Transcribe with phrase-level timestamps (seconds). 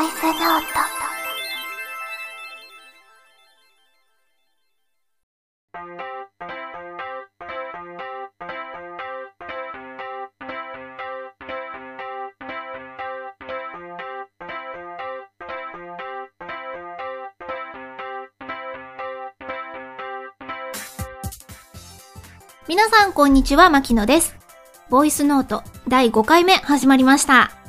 [0.00, 0.36] ボイスノート
[22.66, 24.34] 皆さんこんにちは、牧野です。
[24.88, 27.59] ボイスノート第5回目始まりました。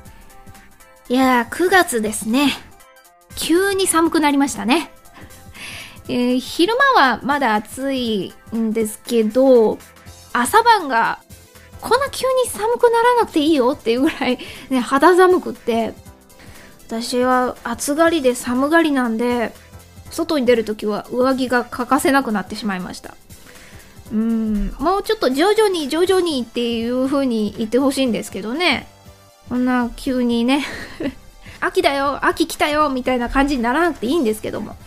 [1.11, 2.53] いやー、9月ですね。
[3.35, 4.93] 急に寒くなりましたね。
[6.07, 9.77] えー昼間はまだ暑いんですけど、
[10.31, 11.19] 朝晩が
[11.81, 14.39] こんな急に寒くならなくていいよっていうぐらい、
[14.69, 15.93] ね、肌寒くって、
[16.87, 19.53] 私は暑がりで寒がりなんで、
[20.11, 23.17] 外に出るときは上着が欠かせなくなってしまいました。
[24.13, 28.87] うん、もうちょっと徐々に徐々にっていう風に言ってほしいんですけどね。
[29.51, 30.65] こんな急にね、
[31.59, 34.77] 秋だよ、秋来たよ、みたいな感じにならなくていいんですけども。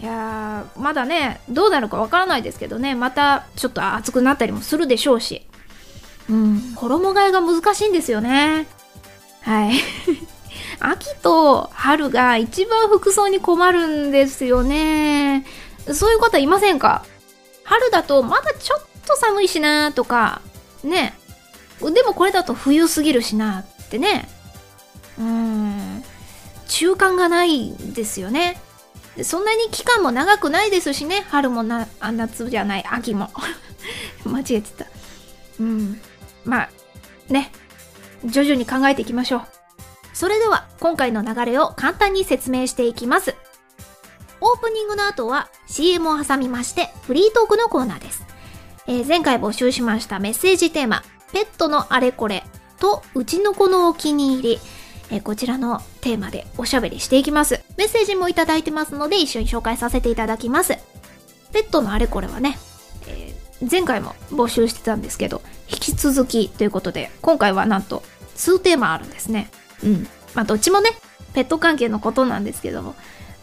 [0.00, 5.46] いやー、まだね、どうなるかわからないですけどね、またちょっと暑くなったりもするでしょうし。
[6.30, 8.66] うん、衣替えが難しいんですよね。
[9.42, 9.74] はい。
[10.80, 15.44] 秋と春が一番服装に困るんですよね。
[15.92, 17.04] そういう方いませんか？
[17.64, 20.40] 春だとまだちょっと寒いしなとか、
[20.82, 21.12] ね。
[21.82, 24.28] でもこれだと冬すぎるしなってね。
[25.18, 26.04] うーん。
[26.68, 28.60] 中間がないですよね。
[29.24, 31.26] そんなに期間も長くないですしね。
[31.28, 33.30] 春もな、あ夏じゃない、秋も。
[34.24, 34.86] 間違えてた。
[35.58, 36.00] うん。
[36.44, 36.70] まあ、
[37.28, 37.50] ね。
[38.24, 39.42] 徐々に考えていきましょう。
[40.12, 43.34] それでは、今回の流れを簡単に説明していきます。
[44.40, 48.24] オープニングの後は CM を挟みましてフリートークのコーナーです。
[48.86, 52.44] えー前回募集しましたメッセージテーマ、ペットのあれこれ
[52.80, 54.58] とうちの子のお気に入り、
[55.10, 57.60] えーこちらのテーマでおしゃべりしていきます。
[57.76, 60.78] メッセージもいただいてますので一緒に紹介させていただきます。
[61.52, 62.58] ペットのあれこれはね、
[63.06, 63.40] えー
[63.70, 68.02] 前回も募集してたんですけど、引き続きということで、今回はなんと
[68.34, 69.50] 数テーマあるんですね。
[69.84, 70.08] うん。
[70.34, 70.90] まあどっちもね、
[71.34, 72.94] ペット関係のことなんですけども、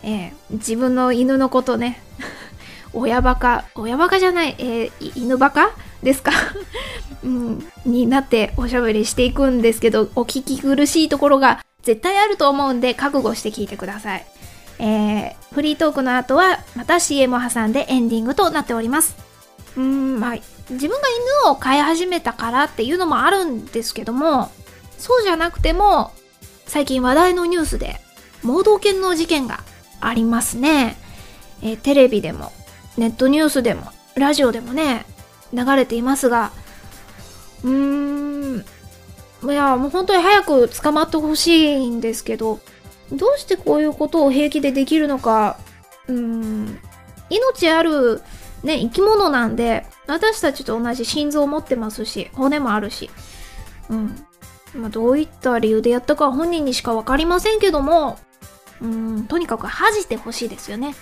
[0.02, 2.02] えー自分の犬のことね、
[2.94, 6.32] 親バカ、親バカじゃない、えー犬バカですか、
[7.24, 14.26] うん、になっておしゃべりしていくんですけど、お聞き苦しいところが絶対あると思うんで、覚悟して聞いてください。
[14.80, 19.16] えーフリートークの後は、また CM を挟んでエンディングとなっております。
[19.76, 20.36] うん、まあ、
[20.70, 21.08] 自分が
[21.46, 24.52] 犬を飼い始めたからっていうのもあるんですけども、
[25.00, 26.12] そうじゃなくても、
[26.68, 28.00] 最近話題のニュースで、
[28.44, 29.64] 盲導犬の事件が
[30.00, 30.98] ありますね。
[31.64, 32.52] えーテレビでも、
[32.98, 35.08] ネットニュースでも、ラジオでもね、
[35.54, 36.52] 流れていますが、
[37.64, 38.66] うーん、
[39.44, 42.60] いや、もう本当に早く捕まってほしいんですけど、
[43.12, 45.58] どうしてこういうことを平気でできるのか、
[46.08, 46.80] うーん、
[47.30, 48.22] 命ある、
[48.64, 53.10] ね、生き物なんで、私たちと同じ心臓を持ってますし、骨もあるし、
[53.90, 54.26] うん。
[54.76, 58.18] まあ、どういった理由でやったかは本人にしかわかりませんけども、
[58.82, 60.96] うん、とにかく恥じてほしいですよね。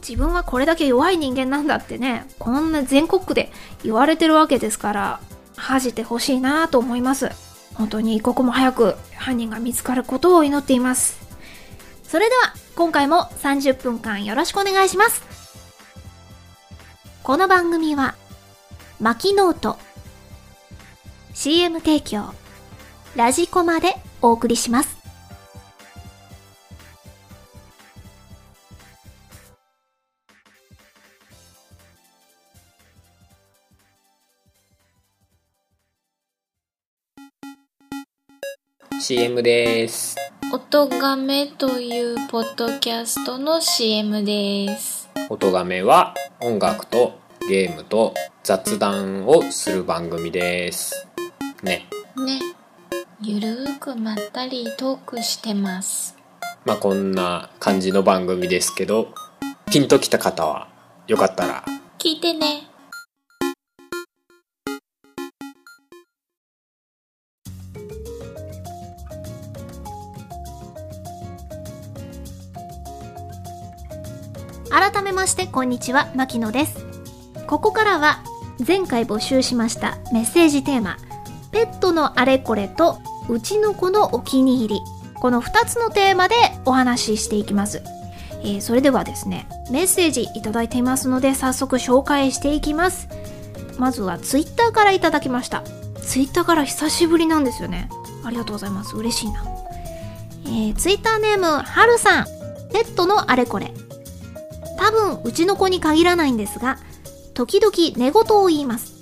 [0.00, 3.52] 自分はこれだけ弱い人間なんだってね、こんな全国区で
[3.84, 5.20] 言われてるわけですから、
[5.60, 7.30] 恥じてほしいなと思います。
[7.74, 11.20] 本当に一刻も早く犯人が見つかることを祈っています。
[12.02, 15.22] それでは、今回も30分間よろしくお願いします。
[17.22, 18.16] この番組は、
[18.98, 19.78] マキノート、
[21.34, 22.34] CM 提供、
[23.14, 24.99] ラジコマでお送りします。
[39.02, 40.14] CM です。
[40.52, 45.08] 音がめというポッドキャストの CM です。
[45.30, 47.18] 音がめは音楽と
[47.48, 48.12] ゲームと
[48.42, 51.08] 雑談をする番組です。
[51.62, 51.88] ね。
[52.18, 52.40] ね。
[53.22, 56.14] ゆるーくまったりトークしてます。
[56.66, 59.14] まあこんな感じの番組ですけど、
[59.72, 60.68] ピンときた方は
[61.06, 61.64] よかったら
[61.98, 62.69] 聞いてね。
[75.40, 76.84] してこんにちは牧野です。
[77.46, 78.22] ここからは
[78.66, 80.98] 前回募集しましたメッセージテーマ
[81.50, 82.98] ペットのあれこれと
[83.30, 84.80] うちの子のお気に入り
[85.14, 86.34] この2つのテーマで
[86.66, 87.82] お話ししていきます、
[88.42, 93.08] えーそれではですねメッセージいただいていますので早速紹介していきます。
[93.78, 95.62] まずはツイッターからいただきました。
[96.02, 97.88] ツイッターから久しぶりなんですよね。
[98.24, 98.94] ありがとうございます。
[98.94, 99.42] 嬉しいな。
[100.44, 102.24] ええー、ツイッターネームはるさん。
[102.72, 103.72] ペットのあれこれ。
[104.80, 106.78] 多分うちの子に限らないんですが
[107.34, 108.94] 時々寝言を言います。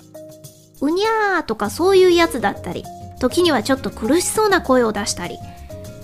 [0.81, 2.83] うにゃーとかそういうやつだったり
[3.19, 5.37] 時にはちょっと苦しそうな声を出したり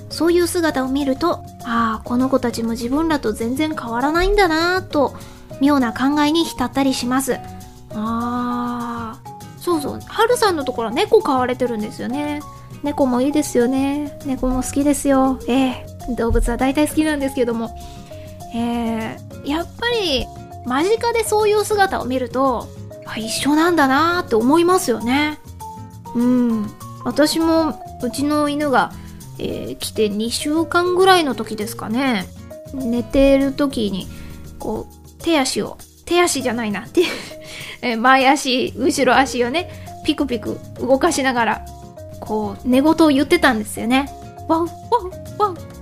[0.10, 5.16] そういう姿を見るとああこの子たちも自分らと全然変わらないんだなぁと
[5.62, 7.38] 妙な考えに浸ったりします。
[7.92, 10.00] あーそうそう。
[10.00, 12.42] はるさんのところは猫飼われてるんですよね。
[12.84, 14.20] 猫もいいですよね。
[14.26, 15.40] 猫も好きですよ。
[15.48, 15.86] ええ。
[16.16, 17.76] 動物は大体好きなんですけども。
[18.56, 20.26] えー、やっぱり
[20.66, 22.68] 間近でそういう姿を見ると
[23.06, 25.38] あ一緒なんだなーって思いますよね。
[26.16, 26.68] うん。
[27.04, 28.92] 私もうちの犬が、
[29.38, 32.26] えー、来て2週間ぐらいの時ですかね。
[32.74, 34.08] 寝てる時に
[34.58, 36.86] こう手足を手足じゃないな。
[36.86, 37.04] っ て
[37.82, 39.70] え前足後ろ足をね
[40.06, 41.66] ピクピク動かしながら
[42.22, 44.10] こう寝言を言ってたんですよね。
[44.48, 44.70] ワンワン
[45.38, 45.75] ワン。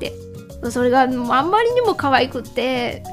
[0.71, 1.12] それがあん
[1.50, 3.04] まりにも可愛くって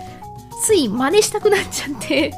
[0.62, 2.32] つい真似したくなっちゃって。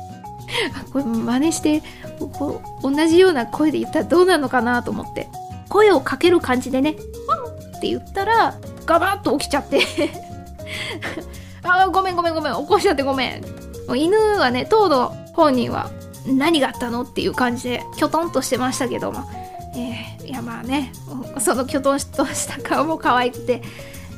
[0.93, 1.83] これ真似して
[2.19, 5.29] こう同じような声で言ったらどうなのかなと思って。
[5.73, 7.45] 声をかける感じでね「ワン!」
[7.79, 8.55] って言ったら
[8.85, 9.81] ガバッと起きちゃって。
[11.65, 13.45] あごめんごめんごめん起こしちゃってごめん。
[13.97, 15.91] 犬はね当の本人は
[16.27, 19.25] 何があったのっていう感じできょとんとしてましたけども、
[19.75, 20.93] えー、いやまあね
[21.39, 23.63] そのきょとんとした顔も可愛くて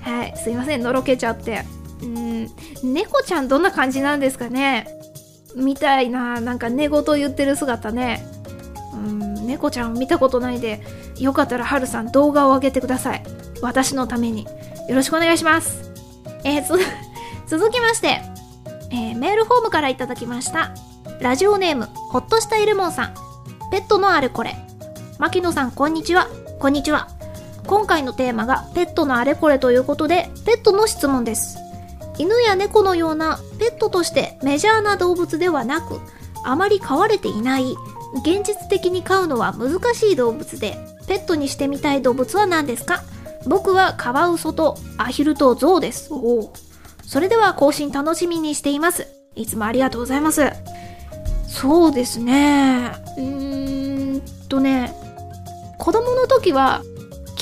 [0.04, 1.64] はいすいませんのろけちゃって。
[2.02, 2.48] うん
[2.82, 4.86] 猫ちゃんどんな感じなんですかね？
[5.56, 8.22] みたいななんか寝言言ってる姿ね。
[8.92, 10.80] うん猫ちゃん見たことないで
[11.18, 13.22] よかったらはるさん動画を上げてください。
[13.62, 14.46] 私のために。
[14.88, 15.90] よろしくお願いします。
[16.44, 16.62] えー、
[17.48, 18.20] 続きまして。
[18.90, 20.72] えー、メールフォームからいただきました。
[21.20, 23.14] ラジオネームほっとしたイルモンさん。
[23.70, 24.54] ペットのあれこれ。
[25.18, 26.28] 牧野さんこんにちは。
[26.60, 27.08] こんにちは。
[27.66, 31.58] 今回のテーマがペットのあれこれということでペットの質問です
[32.18, 36.00] 犬や猫のようなペットとしてメジャーな動物ではなく
[36.44, 37.74] あまり飼われていない
[38.24, 40.76] 現実的に飼うのは難しい動物で
[41.08, 43.02] ペットにしてみたい動物は何ですか？
[43.46, 46.52] 僕はカワウソとアヒルとゾウですお
[47.02, 49.06] それでは更新楽しみにしています。
[49.34, 50.50] いつもありがとうございます。
[51.46, 52.92] そうですね。
[53.18, 54.94] うーんとね、
[55.78, 56.82] 子供の時は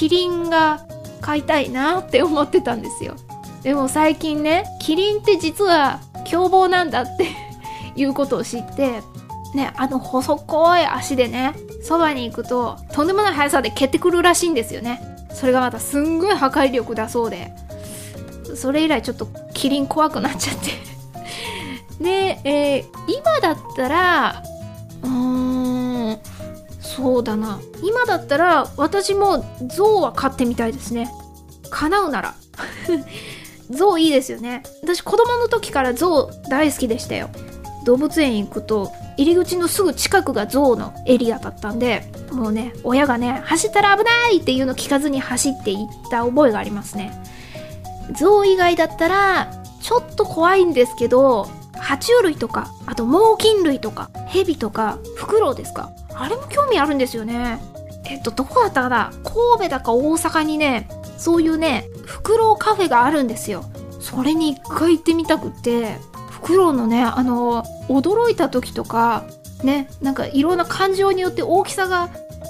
[0.02, 0.84] キリンが
[1.20, 3.14] 飼いたいなって思ってたんですよ。
[3.62, 7.28] でも最近ね、キリンって実は凶暴なんだって
[7.94, 9.00] いうことを知って、
[9.54, 11.54] ね、あの細こい足でね、
[11.84, 15.00] そばに行くととんでもない速さで蹴ってくるらしいんですよね。
[15.32, 17.52] それがまたすんごい破壊力だそうで。
[18.56, 20.72] それ以来ちょっとキリン怖くなっちゃって
[22.02, 24.42] で、えー、今だったら
[25.04, 25.51] うーん
[26.96, 27.60] そうだな。
[27.82, 29.44] 今だったら私も
[29.74, 31.10] 象は飼ってみたいですね。
[31.70, 32.34] 叶うなら。
[33.70, 34.62] 象いいですよね。
[34.82, 37.30] 私子供の時から象大好きでしたよ。
[37.84, 44.38] 動物園行くと入り口のすぐ近くが象のエリアだったんでもうね親がね走ったら危ない！
[44.38, 45.78] っていうの聞かずに走っていっ
[46.10, 47.12] た覚えがありますね。
[48.18, 49.48] 象以外だったら
[49.80, 55.90] ちょっと怖いんですけど爬虫類とかあと猛禽類とか蛇とかフクロウですか？
[56.14, 57.60] あれも興味あるんですよね。
[58.04, 59.10] えっとどこだったかな？
[59.24, 63.64] 神戸だか大阪にねそういうねフクロウカフェがあるんですよ。
[64.00, 65.96] それに一回行ってみたくって
[66.30, 69.24] フクロウのねあの驚いた時とか
[69.62, 72.08] ねなんかいろんな感情によって大きさが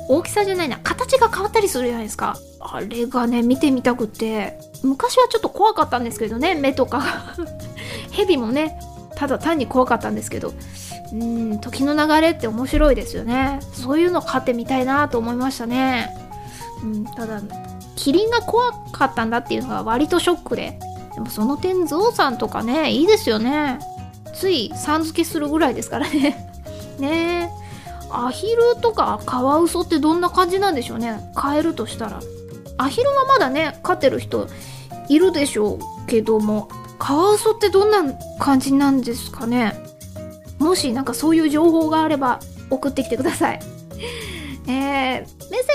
[0.08, 2.36] 大きさじゃないな形が変わったりするじゃないですか。
[2.60, 4.58] あれがね見てみたくって。
[4.84, 7.04] 昔はちょっと怖かったんですけどね目とか
[8.10, 8.80] 蛇もね
[9.22, 10.52] ただ単に怖かったんですけど
[11.12, 13.60] うん時の流れって面白いですよね。
[13.72, 16.10] そういうの飼ってみたいなと思いましたね、
[16.82, 17.40] うん、ただ
[17.94, 20.76] キリンが怖かったんだっていうのが割とショックで
[21.14, 23.78] でもその点ゾウさんとかねいいですよね。
[24.34, 26.48] ついさん付けするぐらいですからね。
[26.98, 27.48] ね。
[27.48, 27.62] え
[28.10, 31.30] アヒルとかカワウソってどんな感じなんでしょうね。
[31.36, 32.20] 飼えるとしたら。
[32.76, 34.48] アヒルはまだね飼ってる人
[35.08, 36.68] いるでしょうけども
[37.02, 39.74] カワウソってどんな感じなんですかね？
[40.60, 42.38] もしなんかそういう情報があれば
[42.70, 43.60] 送ってきてください。
[44.68, 45.26] えー、メッセー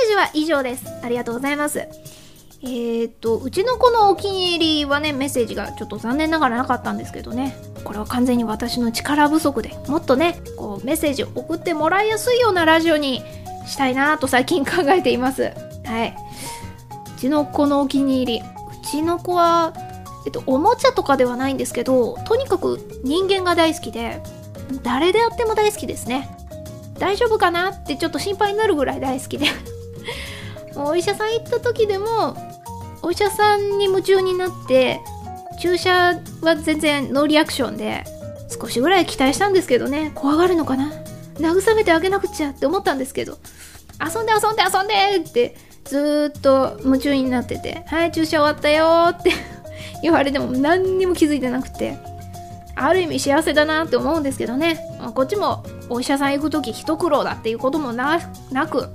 [0.08, 0.86] ジは以上です。
[1.04, 1.80] ありがとうございます。
[1.80, 7.58] えー、っとうちの子のお気に入りはねメッセージがちょっと残念ながらなかったんですけどね。
[7.84, 13.22] これは完全に私の力不足でもっとねこうメッセージを送ってもらいやすいようなラジオに
[13.66, 15.52] したいなと最近考えています。
[15.84, 16.16] はい。
[17.18, 18.42] うちの子のお気に入り。
[18.42, 18.44] う
[18.90, 19.74] ちの子は、
[20.28, 24.22] えっと、おもちゃとかではないんですけど、とにかく人間が大好きで、
[24.84, 26.30] 誰であっても大好きですね。
[27.00, 29.46] 大丈夫かなってちょっと心配になるぐらい大好きで。
[30.76, 32.36] お医者さん行った時でも、
[33.02, 35.00] お医者さんに夢中になって
[35.62, 38.04] 注射は全然ノーリアクションで
[38.50, 40.12] 少しぐらい期待したんですけどね。
[40.14, 40.92] 怖がるのかな？
[41.40, 43.38] 慰めてあげなくちゃって思ったんですけど。
[44.02, 45.56] 遊んで遊んで遊んでって
[45.86, 49.32] ずっと夢中になっててはい注射終わったよって。
[50.02, 51.98] 言われても何にも気づいてなくて
[52.76, 54.80] ある意味幸せだなって思うんですけどね。
[55.16, 58.20] こっちもお医者さん行く時一苦労だっていうこともな
[58.70, 58.90] く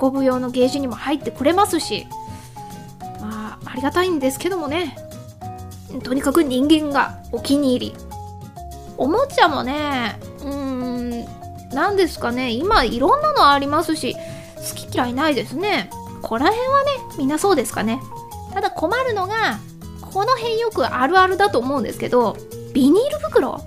[0.00, 2.06] 運ぶ用のゲージにも入ってくれますし
[3.20, 4.96] まあありがたいんですけどもね。
[6.02, 7.96] とにかく人間がお気に入り。
[8.96, 11.26] おもちゃもねうーん
[11.72, 12.50] 何ですかね。
[12.50, 14.14] 今いろんなのありますし
[14.56, 15.90] 好き嫌いないですね。
[16.22, 18.00] こら辺はねみんなそうですかね。
[18.52, 19.58] ただ困るのが
[20.14, 22.36] この辺よくあるあるだと思うんですけど
[22.72, 23.60] ビニール袋？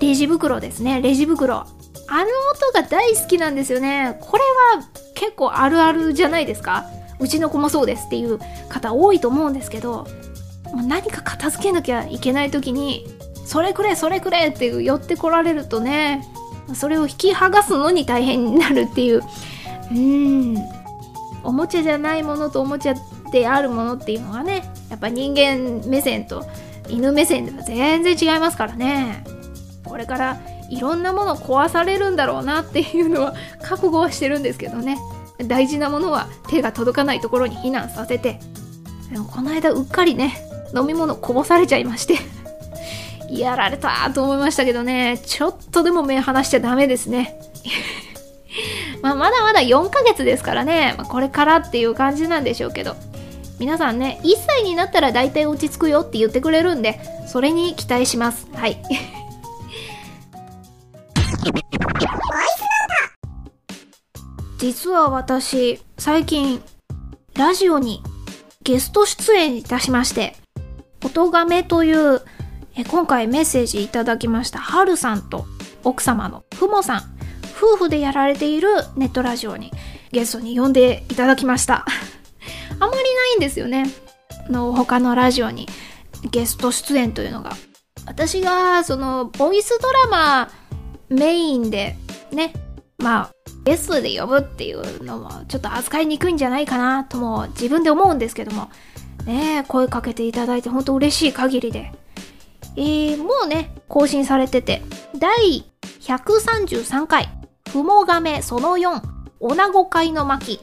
[0.00, 1.02] レジ袋ですね。
[1.02, 1.56] レジ袋。
[1.56, 2.24] あの
[2.54, 4.16] 音が大好きなんですよね。
[4.20, 4.44] これ
[4.78, 6.86] は結構あるあるじゃないですか。
[7.18, 8.38] うちの子もそうですっていう
[8.68, 10.06] 方多いと思うんですけど
[10.72, 13.04] もう何か片付けなきゃいけない時に
[13.44, 16.24] それくれそれくれっていう寄ってこられるとね
[16.74, 19.22] それを引き剥がすのに大変になるっていう。
[19.90, 20.77] うん。
[21.48, 22.94] おもちゃじゃないものとおもちゃ
[23.32, 26.46] であるものっていうのがねやっぱ人間目線と
[26.90, 29.24] 犬目線では全然違いますからね。
[29.84, 34.98] これからいろんなもの壊されるんだろうなっていうのは覚悟はしてるんですけどね。
[35.46, 38.40] 大事なものは手が届かないところに避難させて。
[39.10, 40.36] でもこの間うっかりね
[40.76, 42.16] 飲み物こぼされちゃいまして。
[43.32, 45.18] やられたと思いましたけどね。
[45.24, 47.40] ちょっとでも目離しちゃダメですね。
[49.02, 52.96] まあまだまだ4ヶ月ですからね、まあ、これからっていう感じなんでしょうけど。
[53.58, 58.48] 皆さんね1歳になったら大体落ち着くよって言ってくれるんでそれに期待します。
[58.54, 58.80] はい。
[64.58, 66.62] 実は私最近
[67.34, 68.02] ラジオに
[68.64, 70.34] ゲスト出演いたしまして
[71.04, 72.22] 音亀という
[72.74, 75.46] え今回メッセージいただきましたはるさんと
[75.84, 77.17] 奥様のふもさん。
[77.58, 79.72] 夫婦でやられているネットラジオに
[80.12, 81.84] ゲストに呼んでいただきました。
[82.78, 83.02] あまりな
[83.34, 83.90] いんですよね。
[84.48, 85.68] の他のラジオに
[86.30, 87.56] ゲスト出演というのが。
[88.06, 90.50] 私がそのボイスドラマ
[91.10, 91.94] メインで
[92.32, 92.54] ね
[92.96, 93.30] まあ
[93.64, 98.70] ゲストで呼ぶっていうのもちょっと扱いにくいんじゃないかなとも自分で思うんですけども。
[99.26, 101.92] ね声かけていただいて本当嬉しい限りで。
[102.76, 104.82] えー、もうね更新されてて
[105.16, 105.64] 第
[106.00, 107.28] 133回
[107.68, 109.00] 「ふもがめその4
[109.40, 110.60] おなご会の巻」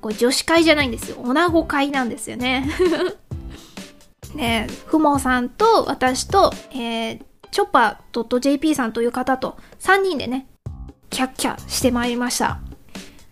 [0.00, 1.16] これ女子会じゃないんですよ。
[1.20, 2.70] 女子会なんですよね。
[4.34, 10.46] ねふもさんと私と、えー、チョッパー .jp さんという方と3人でね、
[11.10, 12.60] キャッキャしてまいりました。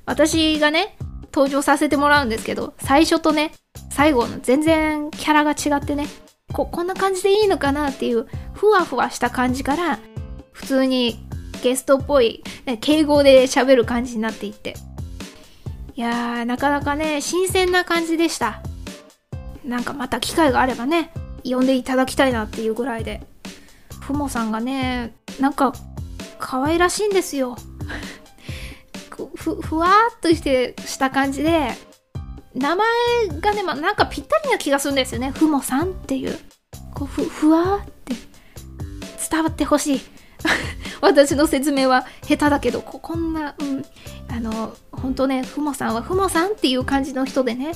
[0.06, 0.96] 私がね、
[1.32, 3.52] 登場させてもらうんですけど、最初とね、
[3.90, 6.06] 最後の全然キャラが違ってね、
[6.52, 9.98] こ、こんな感じでいいのかなっていう、ふわふわした感じから、
[10.52, 11.26] 普通に
[11.64, 14.74] ゲストっぽい、ね、敬語で喋る感じになっていって、
[15.94, 18.60] いやー、なかなかね、新鮮な感じでした。
[19.64, 21.10] なんかまた機会があればね、
[21.42, 23.22] 呼んでいただきたいなっていうぐらいで。
[23.98, 25.72] ふもさんがね、なんか、
[26.38, 27.56] 可愛らしいんですよ。
[29.34, 31.70] ふ、ふわーっとしてした感じで、
[32.54, 32.86] 名前
[33.40, 35.30] がね、ま、なんかぴったりな気がするんですよね。
[35.30, 36.38] ふもさんっていう。
[36.92, 38.14] こう、ふ、ふわーって
[39.30, 40.13] 伝わってほしい。
[41.00, 43.84] 私の説明は下手だけど、こ、こんな、うん、
[44.28, 47.72] あの、本当ね、ふもさんはふもさんっていう感じの人でね、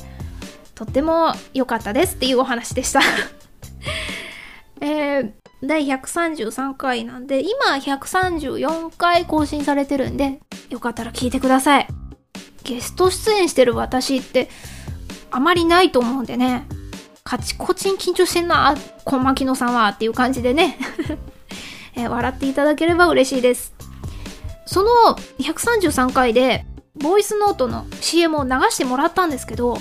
[0.74, 3.00] とっても良かったですっていうお話でした。
[4.80, 5.32] えー、
[5.64, 11.88] 第133回なんで、今134回更新されてるんで、よかったら聞いてください。
[12.62, 14.48] ゲスト出演してる私って、
[15.30, 16.66] あまりないと思うんでね、
[17.24, 20.78] カチコチン緊張してんな、小牧野さんはっていう感じでね、
[22.02, 23.74] え、笑っていただければ嬉しいです。
[24.66, 24.90] その
[25.38, 26.64] 133回で、
[26.94, 29.78] ボイスノートの CM を流してもらったんですけど、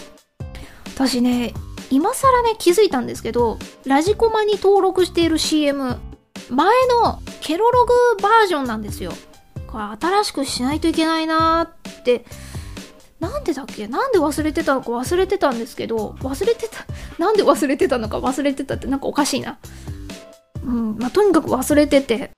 [0.96, 1.54] 私ね、
[1.90, 5.98] 今更ね、気づいたんですけど、ラジコマに登録している CM、
[6.50, 6.70] 前
[7.04, 9.12] のケロログバージョンなんですよ。
[9.68, 12.26] これ新しくしないといけないなーって、
[13.20, 13.88] なんでだっけ？
[13.88, 16.86] なんで忘れてたのか忘れてたんですけど、忘れてた、
[17.18, 19.58] なんで忘れてたのか忘れてたってなんかおかしいな。
[20.68, 22.32] うん、まあ、とにかく忘れてて。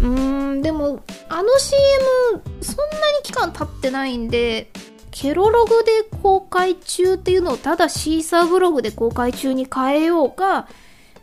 [0.00, 4.70] うーん、でも、あの CM、そんなに期間経ってないんで、
[5.10, 10.68] ケロログで公開中っていうのをただシーサーブログで公開中に変えようか、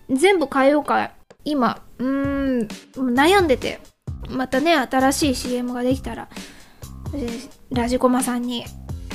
[0.10, 1.12] 全部変えようか、
[1.46, 3.80] 今、うーん、悩んでて、
[4.30, 6.28] またね、新しい CM ができたら、
[7.72, 8.66] ラジコマさんに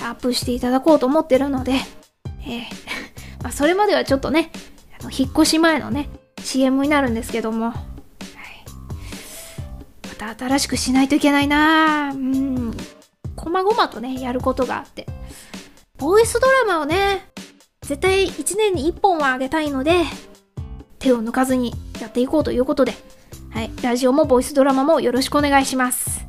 [0.02, 1.72] アップしていただこうと思ってるので、
[2.46, 2.62] えー
[3.42, 4.52] ま、それまではちょっとね、
[5.00, 6.08] あの引っ越し前のね、
[6.42, 7.74] CM になるんですけども、はい、
[10.08, 12.76] また新しくしないといけないなうん、
[13.36, 15.06] こまごまとね、やることがあって。
[15.98, 17.30] ボイスドラマをね、
[17.82, 20.04] 絶対1年に1本はあげたいので、
[20.98, 22.94] 手を抜かずにやっていこうということで、
[23.50, 26.26] はい、ラジオもボイスドラマもよろしくお願いします。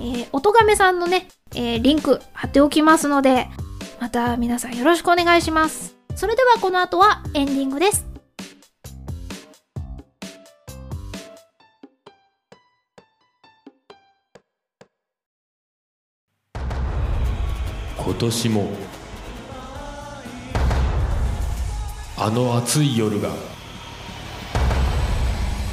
[0.00, 3.48] えー、音亀さんのね、えーリンク貼っておきますので、
[4.00, 5.96] また皆さんよろしくお願いします。
[6.16, 8.09] それではこの後はエンディングです。
[18.04, 18.70] 今年も
[22.16, 23.28] あの暑い夜が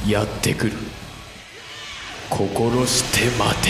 [0.08, 0.74] やってくる。
[2.30, 3.70] 心して待て。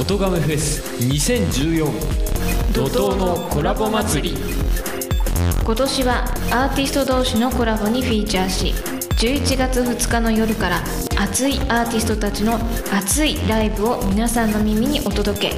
[0.00, 1.86] 音亀フェス2014
[2.72, 4.36] 怒涛のコラボ祭り。
[5.64, 10.84] 今年はアーティスト同士のコラボにフィーチャーし11月2日の夜から
[11.18, 12.58] 熱いアーティストたちの
[12.92, 15.54] 熱いライブを皆さんの耳にお届け。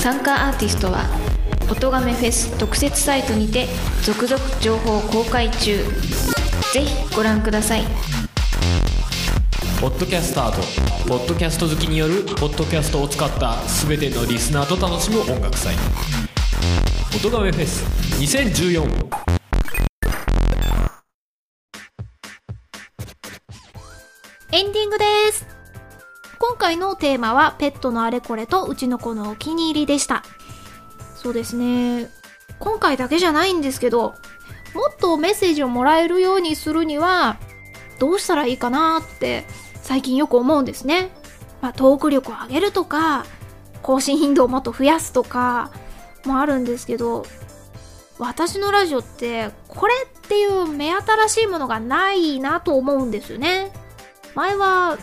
[0.00, 1.04] 参加アーティストは
[1.70, 3.68] 「音亀フェス」特設サイトにて
[4.02, 5.84] 続々情報公開中。
[6.72, 7.84] ぜひご覧ください。
[9.80, 10.62] ポッドキャスターと
[11.06, 13.58] ポッドキャスト好きによるポッドキャストを使った
[13.88, 15.76] 全てのリスナーと楽しむ音楽祭。
[17.14, 17.84] 音亀フェス
[18.18, 19.21] 2014
[24.62, 25.44] エンディングです。
[26.38, 30.22] 今回のテーマはペットのあれこれとうちの子のお気に入りでした。
[31.16, 32.08] そうですね。
[32.60, 34.14] 今回だけじゃないんですけど、
[34.72, 37.38] もっとメッセージをもらえるようにするには、
[37.98, 39.46] どうしたらいいかなって
[39.82, 41.10] 最近よく思うんですね。
[41.60, 43.26] まあ、トーク力を上げるとか、
[43.82, 45.72] 更新頻度をもっと増やすとか
[46.24, 47.26] もあるんですけど、
[48.20, 53.72] 私のラジオってこれっていう目新しいものがないなと思うんですよね。
[54.34, 54.98] 前は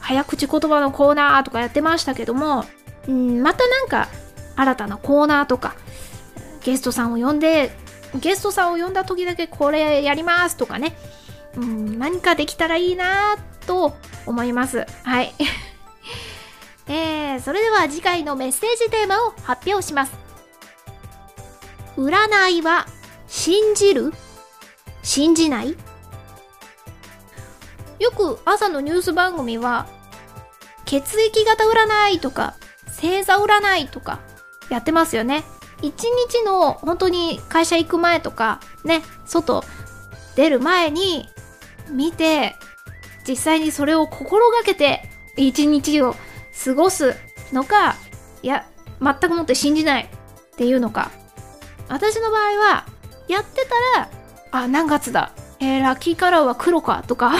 [0.00, 2.64] 早口言葉のコーナーとかやってましたけども、
[3.08, 4.08] うん、またなんか
[4.56, 5.74] 新たなコーナーとか
[6.62, 7.70] ゲストさんを呼んで
[8.16, 10.96] ゲストさんを呼んだ時だけこれやりますとかね、
[11.56, 13.94] うん、何かできたらいいなと
[14.26, 14.86] 思います。
[15.04, 15.32] はい。
[16.88, 20.12] えー、それでは次回のメッセージテーマを発表します。
[21.96, 22.86] 占いは
[23.28, 24.12] 信じる？
[25.02, 25.76] 信じない？
[28.00, 29.86] よく朝のニュース番組は
[30.86, 34.20] 血液型占いとか星座占いとか
[34.70, 35.44] やってますよね。
[35.82, 39.64] 一日の本当に会社行く前とかね外
[40.34, 41.28] 出る前に
[41.90, 42.56] 見て
[43.26, 45.02] 実際にそれを心がけて
[45.36, 46.14] 一日を
[46.64, 47.14] 過ごす
[47.52, 47.96] のか
[48.42, 48.66] いや
[49.00, 50.08] 全くもって信じないっ
[50.56, 51.10] ていうのか。
[51.88, 52.86] 私の場合は
[53.26, 54.10] やってたら
[54.52, 57.04] あ何月だえー、ラッキーカラーは黒か？
[57.06, 57.32] とか。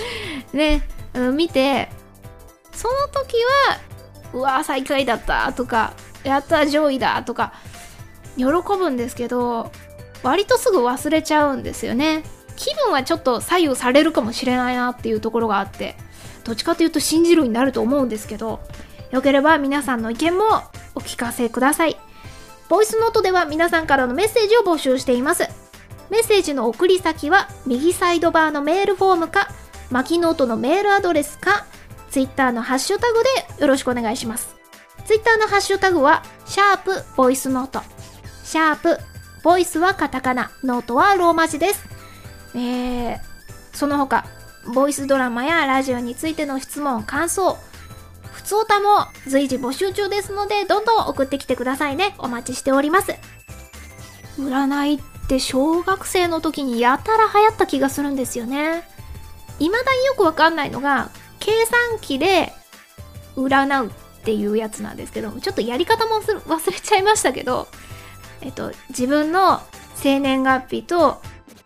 [0.52, 1.90] ね、うん、見て。
[2.72, 3.36] その時
[3.70, 3.78] は
[4.32, 5.92] うわ最下位だったとか。
[6.24, 7.52] やった上位だとか。
[8.36, 9.70] 喜ぶんですけど
[10.22, 12.22] 割とすぐ忘れちゃうんですよね。
[12.56, 15.96] 気分はちょっと左右されるかもしれないなっていうところがあって。
[16.44, 18.60] どっちかというと信じるになると思うんですけど。
[19.10, 20.44] よければ皆さんの意見も
[20.94, 21.98] お聞かせください。
[22.68, 25.61] ボイスノートでは皆さんからのメッセージを募集しています。
[26.12, 29.48] メッセージの送り先は右サイドバーのメールフォームか
[29.90, 31.64] マキノートのメールアドレスか
[32.10, 33.22] ツイッターのハッシュタグ
[33.56, 34.54] でよろしくお願いします。
[35.06, 37.80] ツイッターのハッシュタグはシャープボイスノート。
[38.44, 38.98] シャープ
[39.42, 40.50] ボイスはカタカナ。
[40.62, 41.88] ノートはローマ字です。
[42.54, 43.18] えー、
[43.72, 44.26] その他
[44.74, 47.56] ボイスドラマやラジオについての質問感想。
[48.30, 52.14] ふつおたも随時募集中ですのでどんどん送ってきてくださいね。
[52.18, 53.14] お待ちしております。
[54.38, 58.82] 占いって小学生の時にやたら流行った気がするんですよね。
[59.58, 62.52] 未だによくわかんないのが計算機で
[63.36, 67.68] 占うっていうやつなんですけどちょっとやり方も忘れちゃいましたけど
[68.40, 69.60] えっと自分の
[69.96, 71.20] 生年月日と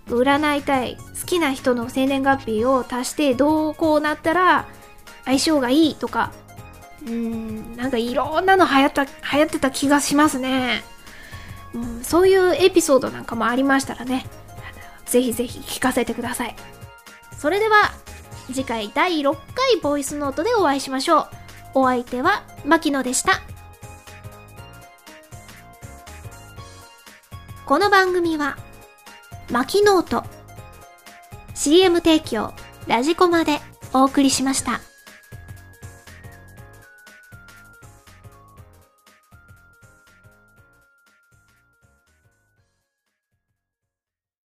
[0.09, 4.67] 占いたい好きな人の生年月日を足してどうこうなったら
[5.25, 6.33] 相性がいいとか
[7.03, 10.83] うーんなんかいろんなの流行った流行ってた気がしますね。
[11.75, 14.27] うん、そういうエピソードなんかもありましたらね、
[15.05, 16.57] ぜひぜひ聞かせてください。
[17.37, 17.93] それでは、
[18.49, 21.29] 次回第6回ボイスノートでお会いしましょう。
[21.75, 23.41] お相手は、牧野でした。
[27.67, 28.57] この番組は、
[29.51, 30.25] 牧ノート、
[31.55, 32.53] CM 提供、
[32.87, 33.61] ラジコマで
[33.93, 34.81] お送りしました。